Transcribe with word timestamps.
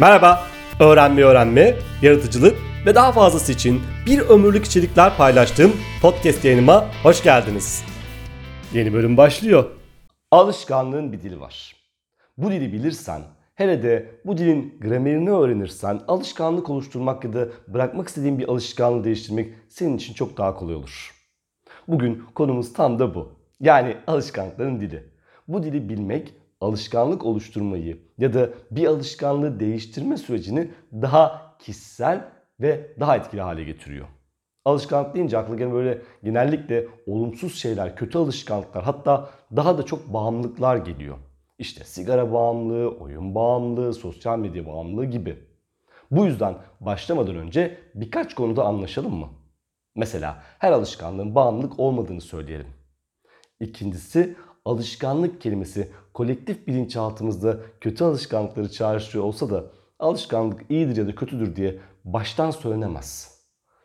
Merhaba, 0.00 0.42
öğrenme 0.80 1.22
öğrenme, 1.22 1.74
yaratıcılık 2.02 2.56
ve 2.86 2.94
daha 2.94 3.12
fazlası 3.12 3.52
için 3.52 3.80
bir 4.06 4.20
ömürlük 4.20 4.64
içerikler 4.64 5.16
paylaştığım 5.16 5.72
podcast 6.02 6.44
yayınıma 6.44 6.88
hoş 7.02 7.22
geldiniz. 7.22 7.84
Yeni 8.74 8.92
bölüm 8.92 9.16
başlıyor. 9.16 9.64
Alışkanlığın 10.30 11.12
bir 11.12 11.22
dili 11.22 11.40
var. 11.40 11.76
Bu 12.38 12.50
dili 12.50 12.72
bilirsen, 12.72 13.22
hele 13.54 13.82
de 13.82 14.20
bu 14.24 14.38
dilin 14.38 14.78
gramerini 14.80 15.30
öğrenirsen 15.30 16.00
alışkanlık 16.08 16.70
oluşturmak 16.70 17.24
ya 17.24 17.32
da 17.32 17.48
bırakmak 17.68 18.08
istediğin 18.08 18.38
bir 18.38 18.48
alışkanlığı 18.48 19.04
değiştirmek 19.04 19.54
senin 19.68 19.96
için 19.96 20.14
çok 20.14 20.36
daha 20.36 20.54
kolay 20.54 20.74
olur. 20.74 21.10
Bugün 21.88 22.24
konumuz 22.34 22.72
tam 22.72 22.98
da 22.98 23.14
bu. 23.14 23.32
Yani 23.60 23.96
alışkanlıkların 24.06 24.80
dili. 24.80 25.04
Bu 25.48 25.62
dili 25.62 25.88
bilmek 25.88 26.34
alışkanlık 26.62 27.24
oluşturmayı 27.24 27.98
ya 28.18 28.34
da 28.34 28.50
bir 28.70 28.86
alışkanlığı 28.86 29.60
değiştirme 29.60 30.16
sürecini 30.16 30.70
daha 30.92 31.56
kişisel 31.58 32.24
ve 32.60 32.96
daha 33.00 33.16
etkili 33.16 33.40
hale 33.40 33.64
getiriyor. 33.64 34.06
Alışkanlık 34.64 35.14
deyince 35.14 35.38
akla 35.38 35.54
gelen 35.54 35.72
böyle 35.72 36.02
genellikle 36.24 36.86
olumsuz 37.06 37.54
şeyler, 37.54 37.96
kötü 37.96 38.18
alışkanlıklar 38.18 38.84
hatta 38.84 39.30
daha 39.56 39.78
da 39.78 39.82
çok 39.82 40.12
bağımlılıklar 40.12 40.76
geliyor. 40.76 41.16
İşte 41.58 41.84
sigara 41.84 42.32
bağımlılığı, 42.32 42.98
oyun 42.98 43.34
bağımlılığı, 43.34 43.94
sosyal 43.94 44.38
medya 44.38 44.66
bağımlılığı 44.66 45.04
gibi. 45.04 45.38
Bu 46.10 46.26
yüzden 46.26 46.54
başlamadan 46.80 47.36
önce 47.36 47.78
birkaç 47.94 48.34
konuda 48.34 48.64
anlaşalım 48.64 49.14
mı? 49.14 49.28
Mesela 49.96 50.42
her 50.58 50.72
alışkanlığın 50.72 51.34
bağımlılık 51.34 51.80
olmadığını 51.80 52.20
söyleyelim. 52.20 52.66
İkincisi 53.60 54.36
alışkanlık 54.64 55.40
kelimesi 55.40 55.88
kolektif 56.14 56.66
bilinçaltımızda 56.66 57.60
kötü 57.80 58.04
alışkanlıkları 58.04 58.70
çağrıştırıyor 58.70 59.24
olsa 59.24 59.50
da 59.50 59.64
alışkanlık 59.98 60.70
iyidir 60.70 60.96
ya 60.96 61.06
da 61.06 61.14
kötüdür 61.14 61.56
diye 61.56 61.78
baştan 62.04 62.50
söylenemez. 62.50 63.32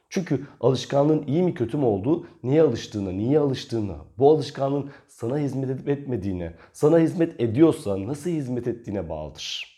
Çünkü 0.10 0.48
alışkanlığın 0.62 1.24
iyi 1.28 1.44
mi 1.44 1.54
kötü 1.54 1.78
mü 1.78 1.86
olduğu 1.86 2.28
niye 2.44 2.62
alıştığına, 2.62 3.12
niye 3.12 3.40
alıştığına, 3.40 3.96
bu 4.18 4.32
alışkanlığın 4.32 4.90
sana 5.08 5.38
hizmet 5.38 5.70
edip 5.70 5.90
etmediğine, 5.90 6.54
sana 6.74 7.00
hizmet 7.00 7.42
ediyorsa 7.42 8.08
nasıl 8.08 8.30
hizmet 8.30 8.68
ettiğine 8.68 9.10
bağlıdır. 9.10 9.78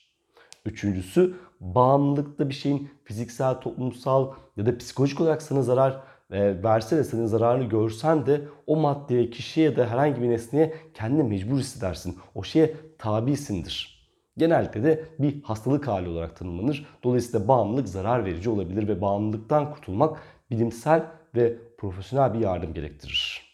Üçüncüsü 0.66 1.36
bağımlılıkta 1.60 2.50
bir 2.50 2.54
şeyin 2.54 2.90
fiziksel, 3.04 3.62
toplumsal 3.62 4.34
ya 4.58 4.66
da 4.66 4.78
psikolojik 4.78 5.22
olarak 5.22 5.42
sana 5.42 5.62
zarar 5.62 6.02
e, 6.32 6.64
verse 6.64 6.98
de 6.98 7.04
senin 7.04 7.26
zararını 7.26 7.64
görsen 7.64 8.26
de 8.26 8.42
o 8.68 8.76
maddeye, 8.76 9.30
kişiye 9.30 9.76
da 9.76 9.88
herhangi 9.88 10.22
bir 10.22 10.30
nesneye 10.30 10.74
kendini 10.94 11.24
mecbur 11.24 11.60
hissedersin. 11.60 12.18
O 12.36 12.44
şeye 12.44 12.74
tabisindir. 12.98 14.00
Genellikle 14.38 14.84
de 14.84 15.06
bir 15.20 15.44
hastalık 15.44 15.88
hali 15.88 16.10
olarak 16.10 16.36
tanımlanır. 16.36 16.86
Dolayısıyla 17.04 17.48
bağımlılık 17.48 17.90
zarar 17.90 18.26
verici 18.26 18.50
olabilir 18.50 18.88
ve 18.88 19.02
bağımlılıktan 19.02 19.74
kurtulmak 19.74 20.18
bilimsel 20.52 21.06
ve 21.36 21.58
profesyonel 21.78 22.34
bir 22.34 22.40
yardım 22.40 22.74
gerektirir. 22.74 23.50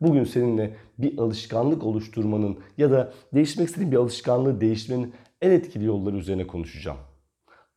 Bugün 0.00 0.24
seninle 0.24 0.76
bir 0.98 1.18
alışkanlık 1.18 1.84
oluşturmanın 1.84 2.58
ya 2.78 2.90
da 2.90 3.12
değiştirmek 3.34 3.68
istediğin 3.68 3.92
bir 3.92 3.96
alışkanlığı 3.96 4.60
değiştirmenin 4.60 5.14
en 5.40 5.50
etkili 5.50 5.84
yolları 5.84 6.16
üzerine 6.16 6.46
konuşacağım. 6.46 6.98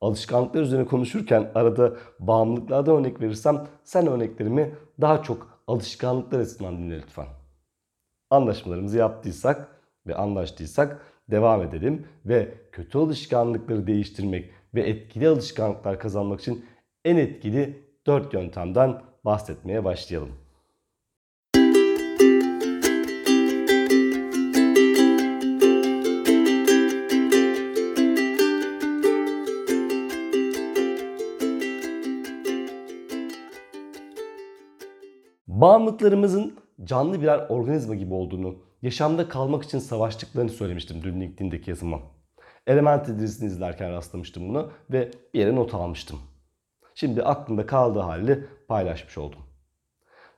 Alışkanlıklar 0.01 0.61
üzerine 0.61 0.85
konuşurken 0.85 1.51
arada 1.55 1.93
bağımlılıklardan 2.19 2.95
örnek 2.95 3.21
verirsem 3.21 3.67
sen 3.83 4.07
örneklerimi 4.07 4.75
daha 5.01 5.23
çok 5.23 5.61
alışkanlıklar 5.67 6.39
açısından 6.39 6.77
dinle 6.77 6.97
lütfen. 6.97 7.27
Anlaşmalarımızı 8.29 8.97
yaptıysak 8.97 9.67
ve 10.07 10.15
anlaştıysak 10.15 11.01
devam 11.31 11.61
edelim 11.61 12.07
ve 12.25 12.53
kötü 12.71 12.97
alışkanlıkları 12.97 13.87
değiştirmek 13.87 14.51
ve 14.75 14.81
etkili 14.81 15.27
alışkanlıklar 15.27 15.99
kazanmak 15.99 16.41
için 16.41 16.65
en 17.05 17.17
etkili 17.17 17.85
4 18.07 18.33
yöntemden 18.33 19.01
bahsetmeye 19.25 19.83
başlayalım. 19.83 20.44
Bağımlılıklarımızın 35.55 36.59
canlı 36.83 37.21
birer 37.21 37.45
organizma 37.49 37.95
gibi 37.95 38.13
olduğunu, 38.13 38.55
yaşamda 38.81 39.29
kalmak 39.29 39.63
için 39.63 39.79
savaştıklarını 39.79 40.49
söylemiştim 40.49 41.03
dün 41.03 41.21
LinkedIn'deki 41.21 41.69
yazıma. 41.69 41.99
Elementary 42.67 43.19
dizisini 43.19 43.47
izlerken 43.47 43.91
rastlamıştım 43.91 44.49
bunu 44.49 44.71
ve 44.91 45.11
bir 45.33 45.39
yere 45.39 45.55
not 45.55 45.73
almıştım. 45.73 46.19
Şimdi 46.95 47.23
aklımda 47.23 47.65
kaldığı 47.65 47.99
halde 47.99 48.45
paylaşmış 48.67 49.17
oldum. 49.17 49.39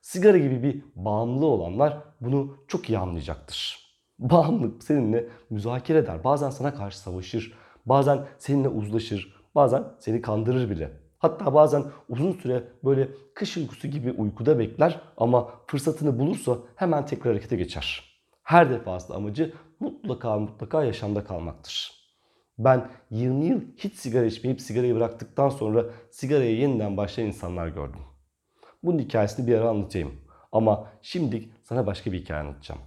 Sigara 0.02 0.38
gibi 0.38 0.64
bir 0.64 0.84
bağımlı 0.96 1.46
olanlar 1.46 1.98
bunu 2.22 2.58
çok 2.68 2.90
iyi 2.90 2.98
anlayacaktır. 3.00 3.88
Bağımlılık 4.20 4.84
seninle 4.84 5.28
müzakere 5.50 5.98
eder. 5.98 6.24
Bazen 6.24 6.50
sana 6.50 6.74
karşı 6.74 7.00
savaşır. 7.00 7.54
Bazen 7.86 8.26
seninle 8.40 8.70
uzlaşır. 8.70 9.36
Bazen 9.56 9.84
seni 10.00 10.22
kandırır 10.22 10.70
bile. 10.70 11.07
Hatta 11.20 11.54
bazen 11.54 11.84
uzun 12.10 12.32
süre 12.32 12.64
böyle 12.84 13.10
kış 13.34 13.58
uykusu 13.58 13.88
gibi 13.88 14.12
uykuda 14.12 14.60
bekler 14.60 15.02
ama 15.18 15.50
fırsatını 15.68 16.20
bulursa 16.20 16.58
hemen 16.76 17.06
tekrar 17.06 17.34
harekete 17.34 17.56
geçer. 17.56 18.04
Her 18.44 18.70
defasında 18.70 19.18
amacı 19.18 19.54
mutlaka 19.80 20.40
mutlaka 20.40 20.84
yaşamda 20.84 21.24
kalmaktır. 21.24 21.92
Ben 22.58 22.90
20 23.12 23.46
yıl 23.46 23.62
hiç 23.78 23.96
sigara 23.96 24.26
içmeyip 24.26 24.62
sigarayı 24.62 24.96
bıraktıktan 24.96 25.50
sonra 25.50 25.86
sigaraya 26.12 26.56
yeniden 26.56 26.98
başlayan 26.98 27.28
insanlar 27.28 27.68
gördüm. 27.68 28.00
Bunun 28.84 29.00
hikayesini 29.00 29.48
bir 29.48 29.56
ara 29.56 29.70
anlatayım. 29.70 30.12
Ama 30.52 30.92
şimdi 31.02 31.50
sana 31.64 31.88
başka 31.88 32.12
bir 32.12 32.20
hikaye 32.20 32.42
anlatacağım. 32.42 32.82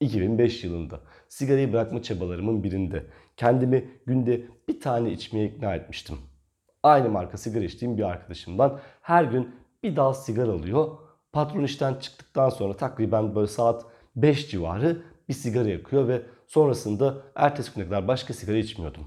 2005 0.00 0.64
yılında 0.64 1.00
sigarayı 1.28 1.72
bırakma 1.72 2.02
çabalarımın 2.02 2.64
birinde 2.64 3.06
kendimi 3.36 3.90
günde 4.06 4.42
bir 4.68 4.80
tane 4.80 5.12
içmeye 5.12 5.46
ikna 5.46 5.74
etmiştim 5.74 6.18
aynı 6.88 7.08
marka 7.08 7.38
sigara 7.38 7.64
içtiğim 7.64 7.98
bir 7.98 8.02
arkadaşımdan 8.02 8.80
her 9.00 9.24
gün 9.24 9.54
bir 9.82 9.96
dal 9.96 10.12
sigara 10.12 10.52
alıyor. 10.52 10.98
Patron 11.32 11.64
işten 11.64 11.94
çıktıktan 11.94 12.50
sonra 12.50 12.76
takriben 12.76 13.34
böyle 13.34 13.46
saat 13.46 13.84
5 14.16 14.50
civarı 14.50 15.02
bir 15.28 15.34
sigara 15.34 15.68
yakıyor 15.68 16.08
ve 16.08 16.22
sonrasında 16.46 17.16
ertesi 17.34 17.74
güne 17.74 17.84
kadar 17.84 18.08
başka 18.08 18.34
sigara 18.34 18.56
içmiyordum. 18.56 19.06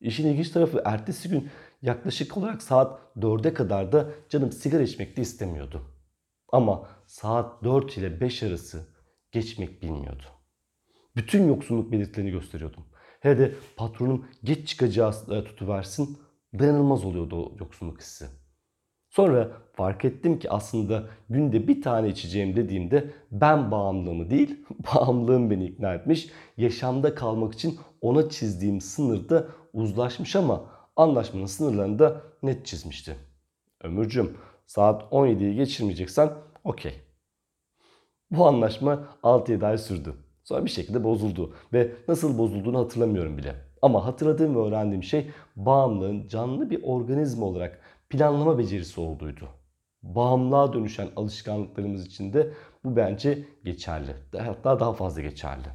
İşin 0.00 0.28
ilginç 0.28 0.50
tarafı 0.50 0.82
ertesi 0.84 1.28
gün 1.28 1.48
yaklaşık 1.82 2.36
olarak 2.36 2.62
saat 2.62 3.00
4'e 3.16 3.54
kadar 3.54 3.92
da 3.92 4.06
canım 4.28 4.52
sigara 4.52 4.82
içmek 4.82 5.16
de 5.16 5.22
istemiyordu. 5.22 5.82
Ama 6.52 6.88
saat 7.06 7.64
4 7.64 7.96
ile 7.96 8.20
5 8.20 8.42
arası 8.42 8.86
geçmek 9.32 9.82
bilmiyordu. 9.82 10.22
Bütün 11.16 11.48
yoksunluk 11.48 11.92
belirtilerini 11.92 12.30
gösteriyordum. 12.30 12.84
Hele 13.20 13.38
de 13.38 13.54
patronum 13.76 14.26
geç 14.44 14.68
çıkacağı 14.68 15.44
tutuversin 15.44 16.18
dayanılmaz 16.58 17.04
oluyordu 17.04 17.36
o 17.36 17.56
yoksunluk 17.60 18.00
hissi. 18.00 18.26
Sonra 19.10 19.50
fark 19.72 20.04
ettim 20.04 20.38
ki 20.38 20.50
aslında 20.50 21.06
günde 21.30 21.68
bir 21.68 21.82
tane 21.82 22.08
içeceğim 22.08 22.56
dediğimde 22.56 23.10
ben 23.30 23.70
bağımlılığımı 23.70 24.30
değil, 24.30 24.64
bağımlılığım 24.94 25.50
beni 25.50 25.64
ikna 25.64 25.94
etmiş. 25.94 26.30
Yaşamda 26.56 27.14
kalmak 27.14 27.54
için 27.54 27.78
ona 28.00 28.30
çizdiğim 28.30 28.80
sınırda 28.80 29.46
uzlaşmış 29.72 30.36
ama 30.36 30.64
anlaşmanın 30.96 31.46
sınırlarını 31.46 31.98
da 31.98 32.22
net 32.42 32.66
çizmişti. 32.66 33.16
Ömürcüm 33.82 34.36
saat 34.66 35.02
17'yi 35.02 35.54
geçirmeyeceksen 35.54 36.30
okey. 36.64 36.94
Bu 38.30 38.46
anlaşma 38.46 39.08
6-7 39.22 39.66
ay 39.66 39.78
sürdü. 39.78 40.14
Sonra 40.44 40.64
bir 40.64 40.70
şekilde 40.70 41.04
bozuldu 41.04 41.54
ve 41.72 41.92
nasıl 42.08 42.38
bozulduğunu 42.38 42.78
hatırlamıyorum 42.78 43.38
bile. 43.38 43.69
Ama 43.82 44.06
hatırladığım 44.06 44.54
ve 44.54 44.58
öğrendiğim 44.58 45.02
şey 45.02 45.30
bağımlılığın 45.56 46.28
canlı 46.28 46.70
bir 46.70 46.82
organizma 46.82 47.46
olarak 47.46 47.80
planlama 48.10 48.58
becerisi 48.58 49.00
olduğuydu. 49.00 49.48
Bağımlılığa 50.02 50.72
dönüşen 50.72 51.08
alışkanlıklarımız 51.16 52.06
için 52.06 52.32
de 52.32 52.52
bu 52.84 52.96
bence 52.96 53.44
geçerli. 53.64 54.14
Hatta 54.38 54.80
daha 54.80 54.92
fazla 54.92 55.22
geçerli. 55.22 55.66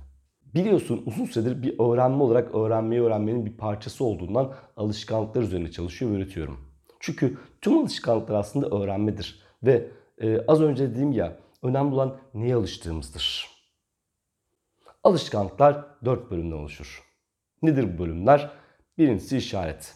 Biliyorsun 0.56 1.04
uzun 1.06 1.26
süredir 1.26 1.64
bir 1.64 1.80
öğrenme 1.80 2.24
olarak 2.24 2.56
öğrenmeyi 2.56 3.02
öğrenmenin 3.02 3.46
bir 3.46 3.58
parçası 3.58 4.06
olduğundan 4.06 4.54
alışkanlıklar 4.78 5.42
üzerine 5.42 5.72
çalışıyor 5.72 6.12
ve 6.12 6.16
öğretiyorum. 6.16 6.58
Çünkü 7.00 7.38
tüm 7.62 7.78
alışkanlıklar 7.78 8.36
aslında 8.36 8.78
öğrenmedir. 8.78 9.40
Ve 9.64 9.88
e, 10.22 10.46
az 10.48 10.62
önce 10.62 10.90
dediğim 10.90 11.12
ya 11.12 11.38
önemli 11.64 11.94
olan 11.94 12.18
neye 12.34 12.56
alıştığımızdır. 12.56 13.50
Alışkanlıklar 15.04 15.86
dört 16.06 16.32
bölümden 16.32 16.56
oluşur. 16.56 17.15
Nedir 17.66 17.94
bu 17.94 18.04
bölümler? 18.04 18.52
Birincisi 18.98 19.38
işaret. 19.38 19.96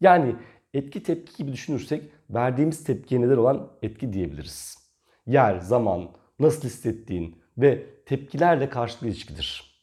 Yani 0.00 0.36
etki 0.74 1.02
tepki 1.02 1.36
gibi 1.36 1.52
düşünürsek 1.52 2.02
verdiğimiz 2.30 2.84
tepkiye 2.84 3.20
neden 3.20 3.36
olan 3.36 3.72
etki 3.82 4.12
diyebiliriz. 4.12 4.78
Yer, 5.26 5.58
zaman, 5.58 6.10
nasıl 6.38 6.62
hissettiğin 6.62 7.42
ve 7.58 7.86
tepkilerle 8.06 8.68
karşılıklı 8.68 9.06
ilişkidir. 9.06 9.74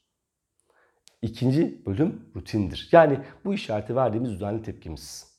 İkinci 1.21 1.85
bölüm 1.85 2.25
rutindir. 2.35 2.89
Yani 2.91 3.19
bu 3.45 3.53
işareti 3.53 3.95
verdiğimiz 3.95 4.31
düzenli 4.31 4.63
tepkimiz. 4.63 5.31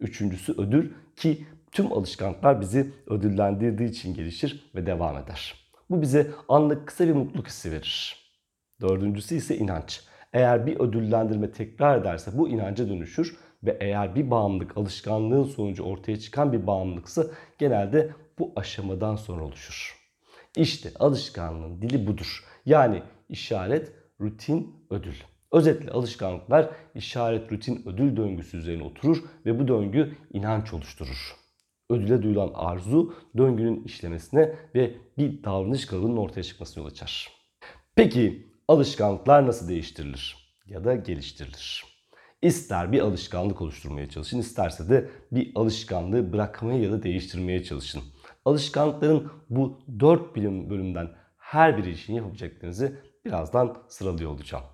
Üçüncüsü 0.00 0.52
ödül 0.52 0.92
ki 1.16 1.46
tüm 1.72 1.92
alışkanlıklar 1.92 2.60
bizi 2.60 2.92
ödüllendirdiği 3.06 3.88
için 3.88 4.14
gelişir 4.14 4.70
ve 4.74 4.86
devam 4.86 5.16
eder. 5.16 5.54
Bu 5.90 6.02
bize 6.02 6.30
anlık 6.48 6.86
kısa 6.86 7.06
bir 7.06 7.12
mutluluk 7.12 7.46
hissi 7.46 7.72
verir. 7.72 8.16
Dördüncüsü 8.80 9.34
ise 9.34 9.58
inanç. 9.58 10.00
Eğer 10.32 10.66
bir 10.66 10.80
ödüllendirme 10.80 11.50
tekrar 11.52 12.00
ederse 12.00 12.38
bu 12.38 12.48
inanca 12.48 12.88
dönüşür 12.88 13.36
ve 13.62 13.76
eğer 13.80 14.14
bir 14.14 14.30
bağımlılık 14.30 14.76
alışkanlığın 14.76 15.44
sonucu 15.44 15.82
ortaya 15.82 16.18
çıkan 16.18 16.52
bir 16.52 16.66
bağımlılıksa 16.66 17.26
genelde 17.58 18.10
bu 18.38 18.52
aşamadan 18.56 19.16
sonra 19.16 19.44
oluşur. 19.44 19.98
İşte 20.56 20.90
alışkanlığın 20.98 21.82
dili 21.82 22.06
budur. 22.06 22.44
Yani 22.66 23.02
işaret, 23.28 23.92
rutin, 24.20 24.76
ödül. 24.90 25.14
Özetle 25.52 25.90
alışkanlıklar 25.90 26.70
işaret, 26.94 27.52
rutin, 27.52 27.82
ödül 27.86 28.16
döngüsü 28.16 28.56
üzerine 28.56 28.82
oturur 28.82 29.24
ve 29.46 29.58
bu 29.58 29.68
döngü 29.68 30.16
inanç 30.32 30.74
oluşturur. 30.74 31.36
Ödüle 31.90 32.22
duyulan 32.22 32.50
arzu 32.54 33.14
döngünün 33.36 33.84
işlemesine 33.84 34.54
ve 34.74 34.94
bir 35.18 35.44
davranış 35.44 35.86
kalıbının 35.86 36.16
ortaya 36.16 36.42
çıkmasına 36.42 36.84
yol 36.84 36.90
açar. 36.90 37.32
Peki 37.94 38.47
alışkanlıklar 38.68 39.46
nasıl 39.46 39.68
değiştirilir 39.68 40.36
ya 40.66 40.84
da 40.84 40.94
geliştirilir? 40.94 41.84
İster 42.42 42.92
bir 42.92 43.00
alışkanlık 43.00 43.62
oluşturmaya 43.62 44.08
çalışın, 44.08 44.38
isterse 44.38 44.88
de 44.88 45.10
bir 45.32 45.52
alışkanlığı 45.54 46.32
bırakmaya 46.32 46.78
ya 46.78 46.92
da 46.92 47.02
değiştirmeye 47.02 47.64
çalışın. 47.64 48.02
Alışkanlıkların 48.44 49.30
bu 49.50 49.80
dört 50.00 50.36
bilim 50.36 50.70
bölümden 50.70 51.08
her 51.38 51.78
biri 51.78 51.90
için 51.90 52.14
yapabileceklerinizi 52.14 52.96
birazdan 53.24 53.76
sıralıyor 53.88 54.30
olacağım. 54.30 54.64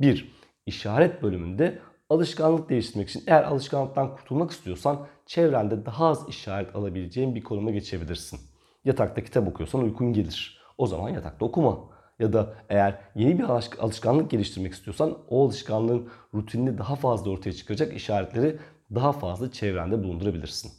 1. 0.00 0.32
İşaret 0.66 1.22
bölümünde 1.22 1.78
alışkanlık 2.10 2.68
değiştirmek 2.68 3.08
için 3.08 3.22
eğer 3.26 3.42
alışkanlıktan 3.42 4.16
kurtulmak 4.16 4.50
istiyorsan 4.50 5.06
çevrende 5.26 5.86
daha 5.86 6.06
az 6.06 6.28
işaret 6.28 6.76
alabileceğin 6.76 7.34
bir 7.34 7.42
konuma 7.42 7.70
geçebilirsin. 7.70 8.40
Yatakta 8.84 9.24
kitap 9.24 9.48
okuyorsan 9.48 9.82
uykun 9.82 10.12
gelir. 10.12 10.62
O 10.78 10.86
zaman 10.86 11.08
yatakta 11.08 11.44
okuma. 11.44 11.95
Ya 12.18 12.32
da 12.32 12.54
eğer 12.68 12.98
yeni 13.14 13.38
bir 13.38 13.44
alışkanlık 13.78 14.30
geliştirmek 14.30 14.72
istiyorsan 14.72 15.18
o 15.28 15.46
alışkanlığın 15.46 16.08
rutinini 16.34 16.78
daha 16.78 16.96
fazla 16.96 17.30
ortaya 17.30 17.52
çıkaracak 17.52 17.96
işaretleri 17.96 18.58
daha 18.94 19.12
fazla 19.12 19.52
çevrende 19.52 20.02
bulundurabilirsin. 20.02 20.72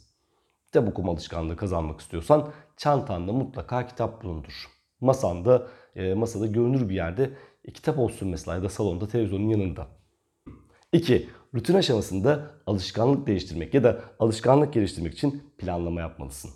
Kitap 0.66 0.88
okuma 0.88 1.12
alışkanlığı 1.12 1.56
kazanmak 1.56 2.00
istiyorsan 2.00 2.52
çantanda 2.76 3.32
mutlaka 3.32 3.86
kitap 3.86 4.22
bulundur. 4.22 4.66
Masanda, 5.00 5.66
e, 5.96 6.14
masada 6.14 6.46
görünür 6.46 6.88
bir 6.88 6.94
yerde 6.94 7.30
e, 7.64 7.72
kitap 7.72 7.98
olsun 7.98 8.28
mesela 8.28 8.56
ya 8.56 8.62
da 8.62 8.68
salonda 8.68 9.08
televizyonun 9.08 9.48
yanında. 9.48 9.86
2. 10.92 11.28
Rutin 11.54 11.74
aşamasında 11.74 12.50
alışkanlık 12.66 13.26
değiştirmek 13.26 13.74
ya 13.74 13.84
da 13.84 14.00
alışkanlık 14.18 14.72
geliştirmek 14.72 15.14
için 15.14 15.52
planlama 15.58 16.00
yapmalısın. 16.00 16.50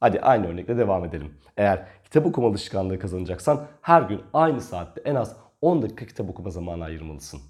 Hadi 0.00 0.20
aynı 0.20 0.46
örnekle 0.46 0.76
devam 0.76 1.04
edelim. 1.04 1.34
Eğer 1.56 1.86
kitap 2.04 2.26
okuma 2.26 2.48
alışkanlığı 2.48 2.98
kazanacaksan 2.98 3.66
her 3.80 4.02
gün 4.02 4.22
aynı 4.32 4.60
saatte 4.60 5.00
en 5.04 5.14
az 5.14 5.36
10 5.60 5.82
dakika 5.82 6.06
kitap 6.06 6.30
okuma 6.30 6.50
zamanı 6.50 6.84
ayırmalısın. 6.84 7.40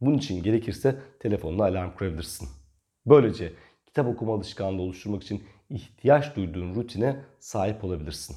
Bunun 0.00 0.18
için 0.18 0.42
gerekirse 0.42 0.98
telefonuna 1.20 1.64
alarm 1.64 1.90
kurabilirsin. 1.90 2.48
Böylece 3.06 3.52
kitap 3.86 4.06
okuma 4.06 4.34
alışkanlığı 4.34 4.82
oluşturmak 4.82 5.22
için 5.22 5.44
ihtiyaç 5.70 6.36
duyduğun 6.36 6.74
rutine 6.74 7.16
sahip 7.38 7.84
olabilirsin. 7.84 8.36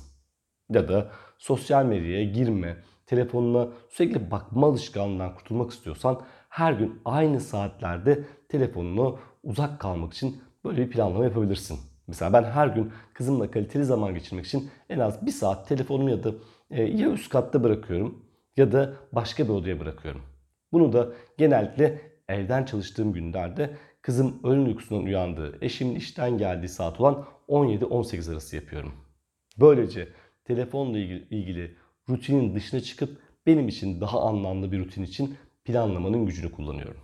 Ya 0.70 0.90
da 0.90 1.12
sosyal 1.38 1.86
medyaya 1.86 2.24
girme, 2.24 2.78
telefonuna 3.06 3.68
sürekli 3.90 4.32
bakma 4.32 4.68
alışkanlığından 4.68 5.36
kurtulmak 5.36 5.72
istiyorsan 5.72 6.22
her 6.50 6.74
gün 6.74 7.02
aynı 7.06 7.40
saatlerde 7.40 8.24
telefonunu 8.50 9.20
uzak 9.44 9.80
kalmak 9.80 10.14
için 10.14 10.42
böyle 10.66 10.82
bir 10.82 10.90
planlama 10.90 11.24
yapabilirsin. 11.24 11.93
Mesela 12.08 12.34
ben 12.34 12.44
her 12.44 12.68
gün 12.68 12.92
kızımla 13.14 13.52
kaliteli 13.52 13.86
zaman 13.86 14.14
geçirmek 14.14 14.46
için 14.46 14.72
en 14.90 15.00
az 15.00 15.26
bir 15.26 15.32
saat 15.32 15.68
telefonumu 15.68 16.10
ya 16.10 16.24
da 16.24 16.32
e, 16.72 16.84
ya 16.84 17.12
üst 17.12 17.30
katta 17.30 17.64
bırakıyorum 17.64 18.26
ya 18.58 18.72
da 18.72 18.94
başka 19.12 19.44
bir 19.44 19.50
odaya 19.50 19.80
bırakıyorum. 19.80 20.22
Bunu 20.72 20.94
da 20.94 21.10
genellikle 21.38 22.02
evden 22.28 22.66
çalıştığım 22.66 23.14
günlerde 23.14 23.78
kızım 24.02 24.40
öğlen 24.44 24.66
uykusundan 24.66 25.06
uyandığı, 25.06 25.58
eşimin 25.62 25.96
işten 25.96 26.38
geldiği 26.38 26.70
saat 26.70 27.00
olan 27.00 27.26
17-18 27.48 28.32
arası 28.32 28.56
yapıyorum. 28.56 28.94
Böylece 29.60 30.10
telefonla 30.44 31.00
ilgili, 31.00 31.28
ilgili 31.30 31.76
rutinin 32.10 32.56
dışına 32.56 32.80
çıkıp 32.80 33.18
benim 33.46 33.68
için 33.68 34.02
daha 34.02 34.22
anlamlı 34.22 34.72
bir 34.72 34.80
rutin 34.80 35.04
için 35.04 35.38
planlamanın 35.66 36.26
gücünü 36.26 36.52
kullanıyorum. 36.52 37.02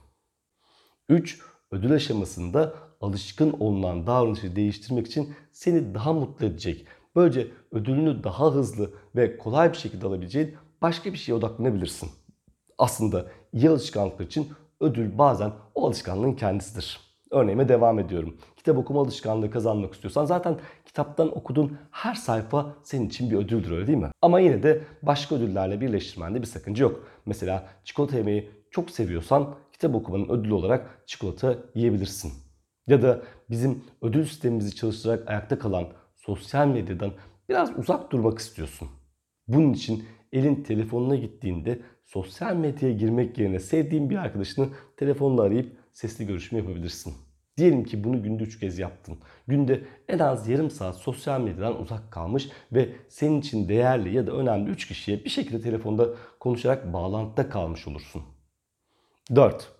3. 1.10 1.42
Ödül 1.72 1.92
aşamasında 1.92 2.74
alışkın 3.01 3.56
olunan 3.60 4.07
davranışı 4.07 4.56
değiştirmek 4.56 5.07
için 5.07 5.34
seni 5.51 5.94
daha 5.94 6.13
mutlu 6.13 6.46
edecek, 6.46 6.86
böylece 7.16 7.48
ödülünü 7.72 8.24
daha 8.24 8.51
hızlı 8.54 8.92
ve 9.16 9.38
kolay 9.38 9.72
bir 9.72 9.78
şekilde 9.78 10.07
alabileceğin 10.07 10.56
başka 10.81 11.13
bir 11.13 11.18
şeye 11.18 11.34
odaklanabilirsin. 11.34 12.10
Aslında 12.78 13.25
iyi 13.54 13.69
alışkanlıklar 13.69 14.25
için 14.25 14.48
ödül 14.80 15.18
bazen 15.18 15.51
o 15.75 15.88
alışkanlığın 15.88 16.34
kendisidir. 16.34 17.00
Örneğime 17.31 17.69
devam 17.69 18.00
ediyorum. 18.00 18.38
Kitap 18.57 18.78
okuma 18.78 19.01
alışkanlığı 19.01 19.51
kazanmak 19.51 19.94
istiyorsan 19.94 20.25
zaten 20.25 20.57
kitaptan 20.86 21.38
okuduğun 21.38 21.78
her 21.92 22.13
sayfa 22.16 22.75
senin 22.84 23.07
için 23.07 23.31
bir 23.31 23.36
ödüldür 23.36 23.72
öyle 23.72 23.88
değil 23.88 23.98
mi? 23.98 24.10
Ama 24.22 24.40
yine 24.40 24.63
de 24.63 24.81
başka 25.01 25.36
ödüllerle 25.36 25.81
birleştirmende 25.81 26.42
bir 26.42 26.48
sakınca 26.48 26.84
yok. 26.84 27.04
Mesela 27.25 27.68
çikolata 27.84 28.18
yemeyi 28.18 28.51
çok 28.72 28.92
seviyorsan 28.92 29.56
kitap 29.72 29.96
okumanın 29.96 30.30
ödülü 30.30 30.54
olarak 30.54 31.04
çikolata 31.06 31.56
yiyebilirsin. 31.75 32.49
Ya 32.89 33.01
da 33.01 33.21
bizim 33.50 33.83
ödül 34.01 34.25
sistemimizi 34.25 34.75
çalıştırarak 34.75 35.30
ayakta 35.30 35.59
kalan 35.59 35.88
sosyal 36.15 36.68
medyadan 36.68 37.12
biraz 37.50 37.77
uzak 37.77 38.12
durmak 38.12 38.39
istiyorsun. 38.39 38.89
Bunun 39.47 39.74
için 39.74 40.03
elin 40.31 40.63
telefonuna 40.63 41.15
gittiğinde 41.15 41.81
sosyal 42.06 42.56
medyaya 42.56 42.95
girmek 42.95 43.38
yerine 43.38 43.59
sevdiğin 43.59 44.09
bir 44.09 44.15
arkadaşını 44.15 44.69
telefonla 44.97 45.41
arayıp 45.41 45.77
sesli 45.91 46.27
görüşme 46.27 46.57
yapabilirsin. 46.57 47.13
Diyelim 47.57 47.83
ki 47.83 48.03
bunu 48.03 48.24
günde 48.24 48.44
3 48.44 48.59
kez 48.59 48.80
yaptın. 48.80 49.18
Günde 49.47 49.81
en 50.07 50.19
az 50.19 50.47
yarım 50.47 50.69
saat 50.69 50.95
sosyal 50.95 51.41
medyadan 51.41 51.81
uzak 51.81 52.12
kalmış 52.12 52.50
ve 52.71 52.89
senin 53.09 53.39
için 53.39 53.69
değerli 53.69 54.15
ya 54.15 54.27
da 54.27 54.31
önemli 54.31 54.69
3 54.69 54.88
kişiye 54.88 55.24
bir 55.25 55.30
şekilde 55.30 55.62
telefonda 55.62 56.09
konuşarak 56.39 56.94
bağlantıda 56.94 57.50
kalmış 57.50 57.88
olursun. 57.88 58.24
4. 59.36 59.72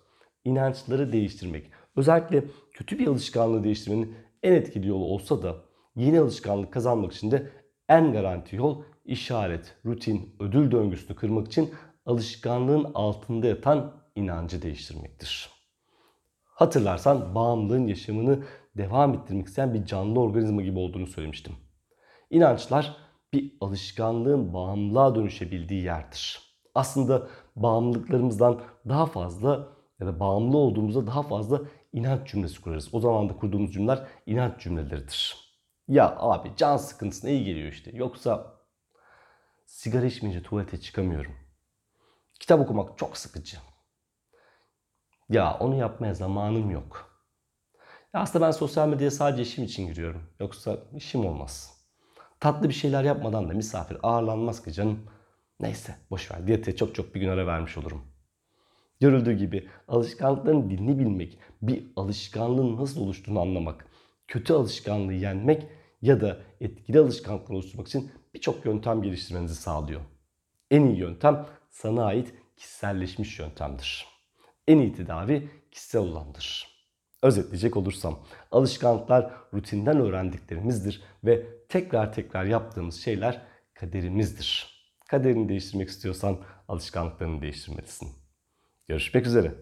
İnançları 0.44 1.12
değiştirmek. 1.12 1.79
Özellikle 1.96 2.44
kötü 2.72 2.98
bir 2.98 3.06
alışkanlığı 3.06 3.64
değiştirmenin 3.64 4.14
en 4.42 4.52
etkili 4.52 4.88
yolu 4.88 5.04
olsa 5.04 5.42
da 5.42 5.56
yeni 5.96 6.20
alışkanlık 6.20 6.72
kazanmak 6.72 7.12
için 7.12 7.30
de 7.30 7.50
en 7.88 8.12
garanti 8.12 8.56
yol 8.56 8.82
işaret, 9.04 9.76
rutin, 9.84 10.36
ödül 10.40 10.70
döngüsünü 10.70 11.16
kırmak 11.16 11.46
için 11.46 11.74
alışkanlığın 12.06 12.90
altında 12.94 13.46
yatan 13.46 13.92
inancı 14.14 14.62
değiştirmektir. 14.62 15.50
Hatırlarsan 16.44 17.34
bağımlılığın 17.34 17.86
yaşamını 17.86 18.44
devam 18.76 19.14
ettirmek 19.14 19.46
isteyen 19.46 19.74
bir 19.74 19.84
canlı 19.84 20.20
organizma 20.20 20.62
gibi 20.62 20.78
olduğunu 20.78 21.06
söylemiştim. 21.06 21.52
İnançlar 22.30 22.96
bir 23.32 23.52
alışkanlığın 23.60 24.54
bağımlılığa 24.54 25.14
dönüşebildiği 25.14 25.82
yerdir. 25.82 26.40
Aslında 26.74 27.28
bağımlılıklarımızdan 27.56 28.60
daha 28.88 29.06
fazla 29.06 29.68
ya 30.00 30.06
da 30.06 30.20
bağımlı 30.20 30.56
olduğumuzda 30.56 31.06
daha 31.06 31.22
fazla 31.22 31.60
inanç 31.92 32.28
cümlesi 32.28 32.60
kurarız. 32.60 32.94
O 32.94 33.00
zaman 33.00 33.28
da 33.28 33.36
kurduğumuz 33.36 33.72
cümleler 33.72 34.06
inanç 34.26 34.60
cümleleridir. 34.60 35.50
Ya 35.88 36.16
abi 36.18 36.52
can 36.56 36.76
sıkıntısına 36.76 37.30
iyi 37.30 37.44
geliyor 37.44 37.72
işte. 37.72 37.90
Yoksa 37.94 38.60
sigara 39.66 40.06
içmeyince 40.06 40.42
tuvalete 40.42 40.80
çıkamıyorum. 40.80 41.32
Kitap 42.40 42.60
okumak 42.60 42.98
çok 42.98 43.16
sıkıcı. 43.16 43.56
Ya 45.28 45.56
onu 45.60 45.76
yapmaya 45.76 46.14
zamanım 46.14 46.70
yok. 46.70 47.10
Ya 48.14 48.20
aslında 48.20 48.46
ben 48.46 48.50
sosyal 48.50 48.88
medyaya 48.88 49.10
sadece 49.10 49.42
işim 49.42 49.64
için 49.64 49.86
giriyorum. 49.86 50.22
Yoksa 50.40 50.78
işim 50.96 51.26
olmaz. 51.26 51.80
Tatlı 52.40 52.68
bir 52.68 52.74
şeyler 52.74 53.04
yapmadan 53.04 53.48
da 53.48 53.52
misafir 53.52 53.98
ağırlanmaz 54.02 54.64
ki 54.64 54.72
canım. 54.72 55.10
Neyse 55.60 55.96
boşver 56.10 56.46
diyete 56.46 56.76
çok 56.76 56.94
çok 56.94 57.14
bir 57.14 57.20
gün 57.20 57.28
ara 57.28 57.46
vermiş 57.46 57.78
olurum. 57.78 58.04
Görüldüğü 59.00 59.32
gibi 59.32 59.68
alışkanlıkların 59.88 60.70
dilini 60.70 60.98
bilmek, 60.98 61.38
bir 61.62 61.86
alışkanlığın 61.96 62.76
nasıl 62.76 63.00
oluştuğunu 63.00 63.40
anlamak, 63.40 63.86
kötü 64.28 64.52
alışkanlığı 64.52 65.12
yenmek 65.12 65.66
ya 66.02 66.20
da 66.20 66.38
etkili 66.60 66.98
alışkanlıklar 66.98 67.54
oluşturmak 67.54 67.88
için 67.88 68.10
birçok 68.34 68.64
yöntem 68.64 69.02
geliştirmenizi 69.02 69.54
sağlıyor. 69.54 70.00
En 70.70 70.86
iyi 70.86 70.98
yöntem 70.98 71.46
sana 71.70 72.04
ait 72.04 72.34
kişiselleşmiş 72.56 73.38
yöntemdir. 73.38 74.06
En 74.68 74.78
iyi 74.78 74.92
tedavi 74.92 75.50
kişisel 75.70 76.00
olandır. 76.00 76.68
Özetleyecek 77.22 77.76
olursam 77.76 78.18
alışkanlıklar 78.52 79.32
rutinden 79.54 80.00
öğrendiklerimizdir 80.00 81.02
ve 81.24 81.46
tekrar 81.68 82.12
tekrar 82.12 82.44
yaptığımız 82.44 83.00
şeyler 83.00 83.42
kaderimizdir. 83.74 84.80
Kaderini 85.08 85.48
değiştirmek 85.48 85.88
istiyorsan 85.88 86.38
alışkanlıklarını 86.68 87.42
değiştirmelisin. 87.42 88.19
Görüşmek 88.90 89.26
üzere. 89.26 89.54